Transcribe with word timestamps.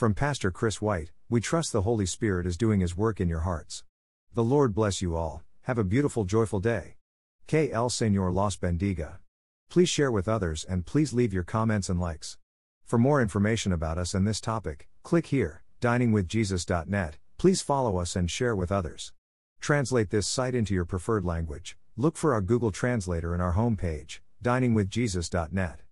From 0.00 0.14
Pastor 0.14 0.50
Chris 0.50 0.80
White, 0.80 1.10
we 1.28 1.42
trust 1.42 1.72
the 1.72 1.82
Holy 1.82 2.06
Spirit 2.06 2.46
is 2.46 2.56
doing 2.56 2.80
His 2.80 2.96
work 2.96 3.20
in 3.20 3.28
your 3.28 3.40
hearts. 3.40 3.84
The 4.32 4.42
Lord 4.42 4.74
bless 4.74 5.02
you 5.02 5.14
all, 5.14 5.42
have 5.64 5.76
a 5.76 5.84
beautiful, 5.84 6.24
joyful 6.24 6.58
day. 6.58 6.94
Que 7.46 7.68
el 7.70 7.90
Señor 7.90 8.32
los 8.32 8.56
bendiga. 8.56 9.18
Please 9.68 9.90
share 9.90 10.10
with 10.10 10.26
others 10.26 10.64
and 10.64 10.86
please 10.86 11.12
leave 11.12 11.34
your 11.34 11.42
comments 11.42 11.90
and 11.90 12.00
likes. 12.00 12.38
For 12.82 12.96
more 12.96 13.20
information 13.20 13.72
about 13.72 13.98
us 13.98 14.14
and 14.14 14.26
this 14.26 14.40
topic, 14.40 14.88
click 15.02 15.26
here, 15.26 15.64
diningwithjesus.net. 15.82 17.18
Please 17.36 17.60
follow 17.60 17.98
us 17.98 18.16
and 18.16 18.30
share 18.30 18.56
with 18.56 18.72
others. 18.72 19.12
Translate 19.60 20.08
this 20.08 20.26
site 20.26 20.54
into 20.54 20.72
your 20.72 20.86
preferred 20.86 21.26
language. 21.26 21.76
Look 21.98 22.16
for 22.16 22.32
our 22.32 22.40
Google 22.40 22.70
Translator 22.70 23.34
in 23.34 23.42
our 23.42 23.52
homepage, 23.52 24.20
diningwithjesus.net. 24.42 25.82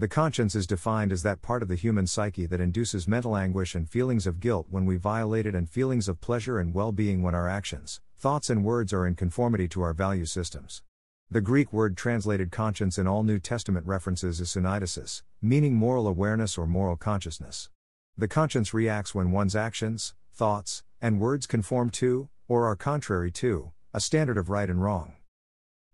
The 0.00 0.06
conscience 0.06 0.54
is 0.54 0.68
defined 0.68 1.10
as 1.10 1.24
that 1.24 1.42
part 1.42 1.60
of 1.60 1.66
the 1.66 1.74
human 1.74 2.06
psyche 2.06 2.46
that 2.46 2.60
induces 2.60 3.08
mental 3.08 3.36
anguish 3.36 3.74
and 3.74 3.90
feelings 3.90 4.28
of 4.28 4.38
guilt 4.38 4.68
when 4.70 4.86
we 4.86 4.96
violate 4.96 5.44
it, 5.44 5.56
and 5.56 5.68
feelings 5.68 6.08
of 6.08 6.20
pleasure 6.20 6.60
and 6.60 6.72
well 6.72 6.92
being 6.92 7.20
when 7.20 7.34
our 7.34 7.48
actions, 7.48 8.00
thoughts, 8.16 8.48
and 8.48 8.64
words 8.64 8.92
are 8.92 9.04
in 9.04 9.16
conformity 9.16 9.66
to 9.66 9.82
our 9.82 9.92
value 9.92 10.24
systems. 10.24 10.82
The 11.28 11.40
Greek 11.40 11.72
word 11.72 11.96
translated 11.96 12.52
conscience 12.52 12.96
in 12.96 13.08
all 13.08 13.24
New 13.24 13.40
Testament 13.40 13.88
references 13.88 14.40
is 14.40 14.50
syneidesis, 14.50 15.22
meaning 15.42 15.74
moral 15.74 16.06
awareness 16.06 16.56
or 16.56 16.68
moral 16.68 16.94
consciousness. 16.94 17.68
The 18.16 18.28
conscience 18.28 18.72
reacts 18.72 19.16
when 19.16 19.32
one's 19.32 19.56
actions, 19.56 20.14
thoughts, 20.32 20.84
and 21.02 21.18
words 21.18 21.48
conform 21.48 21.90
to, 21.90 22.28
or 22.46 22.66
are 22.66 22.76
contrary 22.76 23.32
to, 23.32 23.72
a 23.92 23.98
standard 23.98 24.38
of 24.38 24.48
right 24.48 24.70
and 24.70 24.80
wrong. 24.80 25.17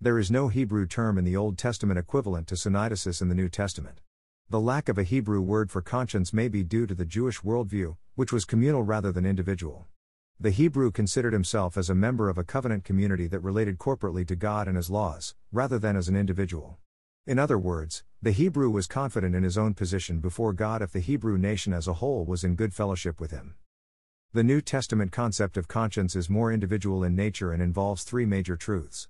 There 0.01 0.19
is 0.19 0.31
no 0.31 0.49
Hebrew 0.49 0.87
term 0.87 1.17
in 1.17 1.25
the 1.25 1.37
Old 1.37 1.57
Testament 1.57 1.99
equivalent 1.99 2.49
to 2.49 2.57
syneidesis 2.57 3.23
in 3.23 3.29
the 3.29 3.35
New 3.35 3.49
Testament. 3.49 4.01
The 4.51 4.61
lack 4.61 4.89
of 4.89 4.99
a 4.99 5.05
Hebrew 5.05 5.41
word 5.41 5.71
for 5.71 5.81
conscience 5.81 6.33
may 6.33 6.49
be 6.49 6.63
due 6.63 6.87
to 6.87 6.95
the 6.95 7.07
Jewish 7.07 7.41
worldview, 7.41 7.97
which 8.15 8.33
was 8.33 8.45
communal 8.45 8.83
rather 8.83 9.13
than 9.13 9.25
individual. 9.25 9.87
The 10.39 10.51
Hebrew 10.51 10.91
considered 10.91 11.33
himself 11.33 11.79
as 11.79 11.89
a 11.89 11.95
member 11.95 12.29
of 12.29 12.37
a 12.37 12.45
covenant 12.45 12.85
community 12.85 13.29
that 13.29 13.41
related 13.41 13.79
corporately 13.79 14.27
to 14.27 14.37
God 14.37 14.67
and 14.67 14.77
his 14.77 14.91
laws, 14.91 15.35
rather 15.53 15.79
than 15.79 15.97
as 15.97 16.09
an 16.09 16.17
individual. 16.17 16.79
In 17.27 17.39
other 17.39 17.57
words, 17.57 18.03
the 18.21 18.33
Hebrew 18.33 18.69
was 18.69 18.87
confident 18.87 19.35
in 19.35 19.45
his 19.45 19.57
own 19.57 19.75
position 19.75 20.19
before 20.19 20.53
God 20.53 20.83
if 20.83 20.93
the 20.93 21.01
Hebrew 21.01 21.39
nation 21.39 21.73
as 21.73 21.89
a 21.89 21.95
whole 21.95 22.27
was 22.27 22.45
in 22.45 22.57
good 22.57 22.75
fellowship 22.75 23.21
with 23.21 23.31
him. 23.31 23.55
The 24.33 24.45
New 24.45 24.61
Testament 24.61 25.13
concept 25.13 25.57
of 25.57 25.69
conscience 25.69 26.17
is 26.17 26.29
more 26.29 26.53
individual 26.53 27.05
in 27.05 27.15
nature 27.15 27.53
and 27.53 27.63
involves 27.63 28.03
three 28.03 28.27
major 28.27 28.57
truths. 28.57 29.09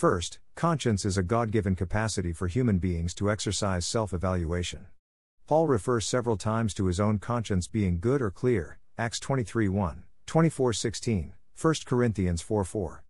First, 0.00 0.38
conscience 0.54 1.04
is 1.04 1.18
a 1.18 1.22
God 1.22 1.50
given 1.50 1.76
capacity 1.76 2.32
for 2.32 2.48
human 2.48 2.78
beings 2.78 3.12
to 3.16 3.30
exercise 3.30 3.84
self 3.84 4.14
evaluation. 4.14 4.86
Paul 5.46 5.66
refers 5.66 6.06
several 6.06 6.38
times 6.38 6.72
to 6.72 6.86
his 6.86 6.98
own 6.98 7.18
conscience 7.18 7.68
being 7.68 8.00
good 8.00 8.22
or 8.22 8.30
clear, 8.30 8.78
Acts 8.96 9.20
23 9.20 9.68
1, 9.68 10.04
24 10.24 10.72
16, 10.72 11.34
1 11.60 11.74
Corinthians 11.84 12.40
4 12.40 12.64
4. 12.64 13.04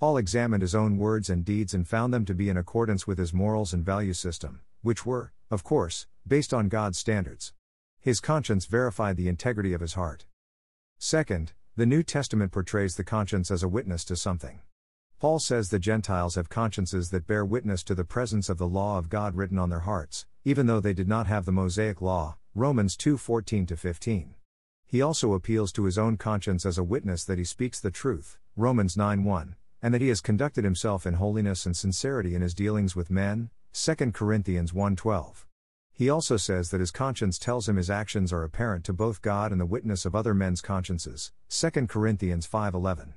Paul 0.00 0.16
examined 0.16 0.62
his 0.62 0.74
own 0.74 0.98
words 0.98 1.30
and 1.30 1.44
deeds 1.44 1.74
and 1.74 1.86
found 1.86 2.12
them 2.12 2.24
to 2.24 2.34
be 2.34 2.48
in 2.48 2.56
accordance 2.56 3.06
with 3.06 3.18
his 3.18 3.32
morals 3.32 3.72
and 3.72 3.86
value 3.86 4.12
system, 4.12 4.62
which 4.80 5.06
were, 5.06 5.30
of 5.48 5.62
course, 5.62 6.08
based 6.26 6.52
on 6.52 6.68
God's 6.68 6.98
standards. 6.98 7.52
His 8.00 8.18
conscience 8.18 8.66
verified 8.66 9.16
the 9.16 9.28
integrity 9.28 9.74
of 9.74 9.80
his 9.80 9.94
heart. 9.94 10.26
Second, 10.98 11.52
the 11.76 11.86
New 11.86 12.02
Testament 12.02 12.50
portrays 12.50 12.96
the 12.96 13.04
conscience 13.04 13.48
as 13.52 13.62
a 13.62 13.68
witness 13.68 14.04
to 14.06 14.16
something. 14.16 14.58
Paul 15.22 15.38
says 15.38 15.68
the 15.68 15.78
Gentiles 15.78 16.34
have 16.34 16.48
consciences 16.48 17.10
that 17.10 17.28
bear 17.28 17.44
witness 17.44 17.84
to 17.84 17.94
the 17.94 18.02
presence 18.02 18.48
of 18.48 18.58
the 18.58 18.66
law 18.66 18.98
of 18.98 19.08
God 19.08 19.36
written 19.36 19.56
on 19.56 19.70
their 19.70 19.86
hearts, 19.86 20.26
even 20.44 20.66
though 20.66 20.80
they 20.80 20.92
did 20.92 21.06
not 21.06 21.28
have 21.28 21.44
the 21.44 21.52
Mosaic 21.52 22.00
law, 22.00 22.38
Romans 22.56 22.96
2 22.96 23.16
14 23.16 23.64
15. 23.68 24.34
He 24.84 25.00
also 25.00 25.34
appeals 25.34 25.70
to 25.74 25.84
his 25.84 25.96
own 25.96 26.16
conscience 26.16 26.66
as 26.66 26.76
a 26.76 26.82
witness 26.82 27.22
that 27.22 27.38
he 27.38 27.44
speaks 27.44 27.78
the 27.78 27.92
truth, 27.92 28.36
Romans 28.56 28.96
9 28.96 29.22
1, 29.22 29.54
and 29.80 29.94
that 29.94 30.00
he 30.00 30.08
has 30.08 30.20
conducted 30.20 30.64
himself 30.64 31.06
in 31.06 31.14
holiness 31.14 31.66
and 31.66 31.76
sincerity 31.76 32.34
in 32.34 32.42
his 32.42 32.52
dealings 32.52 32.96
with 32.96 33.08
men, 33.08 33.50
2 33.74 33.94
Corinthians 34.10 34.74
1 34.74 34.96
12. 34.96 35.46
He 35.92 36.10
also 36.10 36.36
says 36.36 36.70
that 36.70 36.80
his 36.80 36.90
conscience 36.90 37.38
tells 37.38 37.68
him 37.68 37.76
his 37.76 37.90
actions 37.90 38.32
are 38.32 38.42
apparent 38.42 38.84
to 38.86 38.92
both 38.92 39.22
God 39.22 39.52
and 39.52 39.60
the 39.60 39.66
witness 39.66 40.04
of 40.04 40.16
other 40.16 40.34
men's 40.34 40.60
consciences. 40.60 41.30
2 41.48 41.86
Corinthians 41.86 42.44
5:11. 42.44 43.12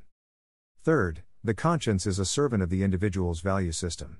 Third, 0.83 1.23
the 1.45 1.53
conscience 1.53 2.07
is 2.07 2.17
a 2.17 2.25
servant 2.25 2.63
of 2.63 2.71
the 2.71 2.81
individual's 2.81 3.39
value 3.39 3.71
system. 3.71 4.17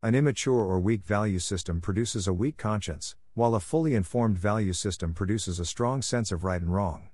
An 0.00 0.14
immature 0.14 0.60
or 0.60 0.78
weak 0.78 1.02
value 1.04 1.40
system 1.40 1.80
produces 1.80 2.28
a 2.28 2.32
weak 2.32 2.56
conscience, 2.56 3.16
while 3.34 3.56
a 3.56 3.58
fully 3.58 3.96
informed 3.96 4.38
value 4.38 4.72
system 4.72 5.12
produces 5.12 5.58
a 5.58 5.64
strong 5.64 6.02
sense 6.02 6.30
of 6.30 6.44
right 6.44 6.62
and 6.62 6.72
wrong. 6.72 7.08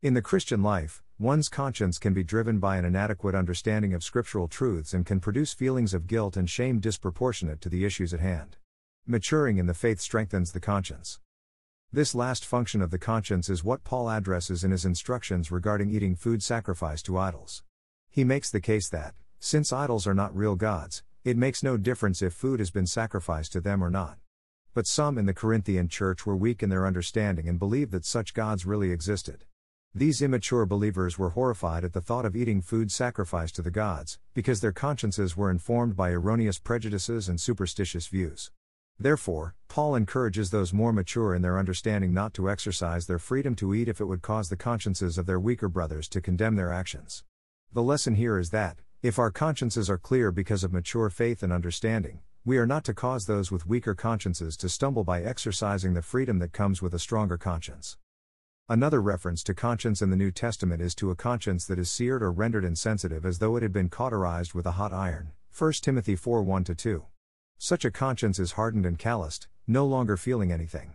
In 0.00 0.14
the 0.14 0.22
Christian 0.22 0.62
life, 0.62 1.02
one's 1.18 1.50
conscience 1.50 1.98
can 1.98 2.14
be 2.14 2.24
driven 2.24 2.60
by 2.60 2.78
an 2.78 2.86
inadequate 2.86 3.34
understanding 3.34 3.92
of 3.92 4.02
scriptural 4.02 4.48
truths 4.48 4.94
and 4.94 5.04
can 5.04 5.20
produce 5.20 5.52
feelings 5.52 5.92
of 5.92 6.06
guilt 6.06 6.34
and 6.34 6.48
shame 6.48 6.80
disproportionate 6.80 7.60
to 7.60 7.68
the 7.68 7.84
issues 7.84 8.14
at 8.14 8.20
hand. 8.20 8.56
Maturing 9.06 9.58
in 9.58 9.66
the 9.66 9.74
faith 9.74 10.00
strengthens 10.00 10.52
the 10.52 10.60
conscience. 10.60 11.20
This 11.92 12.14
last 12.14 12.42
function 12.46 12.80
of 12.80 12.90
the 12.90 12.98
conscience 12.98 13.50
is 13.50 13.62
what 13.62 13.84
Paul 13.84 14.08
addresses 14.08 14.64
in 14.64 14.70
his 14.70 14.86
instructions 14.86 15.50
regarding 15.50 15.90
eating 15.90 16.14
food 16.14 16.42
sacrificed 16.42 17.04
to 17.04 17.18
idols. 17.18 17.62
He 18.12 18.24
makes 18.24 18.50
the 18.50 18.60
case 18.60 18.88
that, 18.88 19.14
since 19.38 19.72
idols 19.72 20.04
are 20.04 20.14
not 20.14 20.34
real 20.34 20.56
gods, 20.56 21.04
it 21.22 21.36
makes 21.36 21.62
no 21.62 21.76
difference 21.76 22.22
if 22.22 22.32
food 22.32 22.58
has 22.58 22.72
been 22.72 22.88
sacrificed 22.88 23.52
to 23.52 23.60
them 23.60 23.84
or 23.84 23.88
not. 23.88 24.18
But 24.74 24.88
some 24.88 25.16
in 25.16 25.26
the 25.26 25.32
Corinthian 25.32 25.86
church 25.86 26.26
were 26.26 26.36
weak 26.36 26.60
in 26.60 26.70
their 26.70 26.88
understanding 26.88 27.48
and 27.48 27.56
believed 27.56 27.92
that 27.92 28.04
such 28.04 28.34
gods 28.34 28.66
really 28.66 28.90
existed. 28.90 29.44
These 29.94 30.22
immature 30.22 30.66
believers 30.66 31.18
were 31.18 31.30
horrified 31.30 31.84
at 31.84 31.92
the 31.92 32.00
thought 32.00 32.24
of 32.24 32.34
eating 32.34 32.62
food 32.62 32.90
sacrificed 32.90 33.54
to 33.56 33.62
the 33.62 33.70
gods, 33.70 34.18
because 34.34 34.60
their 34.60 34.72
consciences 34.72 35.36
were 35.36 35.50
informed 35.50 35.94
by 35.94 36.10
erroneous 36.10 36.58
prejudices 36.58 37.28
and 37.28 37.40
superstitious 37.40 38.08
views. 38.08 38.50
Therefore, 38.98 39.54
Paul 39.68 39.94
encourages 39.94 40.50
those 40.50 40.72
more 40.72 40.92
mature 40.92 41.32
in 41.32 41.42
their 41.42 41.58
understanding 41.58 42.12
not 42.12 42.34
to 42.34 42.50
exercise 42.50 43.06
their 43.06 43.20
freedom 43.20 43.54
to 43.56 43.72
eat 43.72 43.88
if 43.88 44.00
it 44.00 44.06
would 44.06 44.20
cause 44.20 44.48
the 44.48 44.56
consciences 44.56 45.16
of 45.16 45.26
their 45.26 45.38
weaker 45.38 45.68
brothers 45.68 46.08
to 46.08 46.20
condemn 46.20 46.56
their 46.56 46.72
actions. 46.72 47.22
The 47.72 47.84
lesson 47.84 48.16
here 48.16 48.36
is 48.36 48.50
that, 48.50 48.78
if 49.00 49.16
our 49.16 49.30
consciences 49.30 49.88
are 49.88 49.96
clear 49.96 50.32
because 50.32 50.64
of 50.64 50.72
mature 50.72 51.08
faith 51.08 51.40
and 51.40 51.52
understanding, 51.52 52.18
we 52.44 52.58
are 52.58 52.66
not 52.66 52.82
to 52.86 52.94
cause 52.94 53.26
those 53.26 53.52
with 53.52 53.64
weaker 53.64 53.94
consciences 53.94 54.56
to 54.56 54.68
stumble 54.68 55.04
by 55.04 55.22
exercising 55.22 55.94
the 55.94 56.02
freedom 56.02 56.40
that 56.40 56.52
comes 56.52 56.82
with 56.82 56.94
a 56.94 56.98
stronger 56.98 57.38
conscience. 57.38 57.96
Another 58.68 59.00
reference 59.00 59.44
to 59.44 59.54
conscience 59.54 60.02
in 60.02 60.10
the 60.10 60.16
New 60.16 60.32
Testament 60.32 60.82
is 60.82 60.96
to 60.96 61.12
a 61.12 61.14
conscience 61.14 61.64
that 61.66 61.78
is 61.78 61.88
seared 61.88 62.24
or 62.24 62.32
rendered 62.32 62.64
insensitive 62.64 63.24
as 63.24 63.38
though 63.38 63.54
it 63.54 63.62
had 63.62 63.72
been 63.72 63.88
cauterized 63.88 64.52
with 64.52 64.66
a 64.66 64.72
hot 64.72 64.92
iron. 64.92 65.30
1 65.56 65.72
Timothy 65.74 66.16
4 66.16 66.42
1 66.42 66.64
2. 66.64 67.04
Such 67.56 67.84
a 67.84 67.92
conscience 67.92 68.40
is 68.40 68.52
hardened 68.52 68.84
and 68.84 68.98
calloused, 68.98 69.46
no 69.68 69.86
longer 69.86 70.16
feeling 70.16 70.50
anything. 70.50 70.94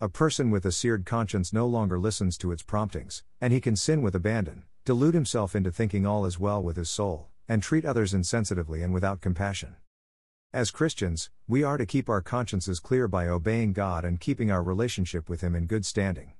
A 0.00 0.08
person 0.08 0.50
with 0.50 0.64
a 0.64 0.72
seared 0.72 1.04
conscience 1.04 1.52
no 1.52 1.66
longer 1.66 1.98
listens 1.98 2.38
to 2.38 2.50
its 2.50 2.62
promptings, 2.62 3.22
and 3.42 3.52
he 3.52 3.60
can 3.60 3.76
sin 3.76 4.00
with 4.00 4.14
abandon, 4.14 4.62
delude 4.84 5.14
himself 5.14 5.56
into 5.56 5.70
thinking 5.70 6.06
all 6.06 6.26
is 6.26 6.38
well 6.38 6.62
with 6.62 6.76
his 6.76 6.90
soul, 6.90 7.28
and 7.48 7.62
treat 7.62 7.84
others 7.84 8.12
insensitively 8.12 8.84
and 8.84 8.92
without 8.92 9.20
compassion. 9.20 9.76
As 10.52 10.70
Christians, 10.70 11.30
we 11.48 11.64
are 11.64 11.76
to 11.76 11.84
keep 11.84 12.08
our 12.08 12.20
consciences 12.20 12.78
clear 12.78 13.08
by 13.08 13.26
obeying 13.26 13.72
God 13.72 14.04
and 14.04 14.20
keeping 14.20 14.52
our 14.52 14.62
relationship 14.62 15.28
with 15.28 15.40
Him 15.40 15.56
in 15.56 15.66
good 15.66 15.84
standing. 15.84 16.34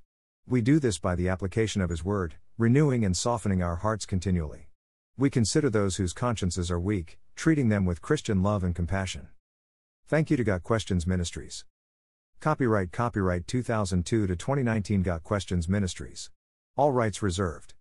We 0.47 0.61
do 0.61 0.79
this 0.79 0.97
by 0.99 1.15
the 1.15 1.27
application 1.27 1.81
of 1.81 1.89
His 1.89 2.05
Word, 2.05 2.35
renewing 2.57 3.03
and 3.03 3.17
softening 3.17 3.61
our 3.61 3.75
hearts 3.75 4.05
continually. 4.05 4.69
We 5.17 5.29
consider 5.29 5.69
those 5.69 5.97
whose 5.97 6.13
consciences 6.13 6.71
are 6.71 6.79
weak, 6.79 7.19
treating 7.35 7.67
them 7.67 7.83
with 7.83 8.01
Christian 8.01 8.41
love 8.41 8.63
and 8.63 8.73
compassion. 8.73 9.27
Thank 10.07 10.29
you 10.31 10.37
to 10.37 10.45
Got 10.45 10.63
Questions 10.63 11.05
Ministries. 11.05 11.65
Copyright 12.39 12.93
Copyright 12.93 13.47
2002 13.47 14.27
to 14.27 14.35
2019 14.35 15.01
Got 15.01 15.23
Questions 15.23 15.67
Ministries. 15.67 16.29
All 16.77 16.93
rights 16.93 17.21
reserved. 17.21 17.73